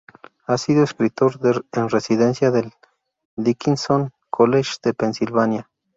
Ha 0.47 0.57
sido 0.57 0.83
Escritor 0.83 1.33
en 1.73 1.89
Residencia 1.89 2.49
del 2.49 2.71
Dickinson 3.35 4.09
College 4.31 4.77
de 4.81 4.95
Pensilvania. 4.95 5.69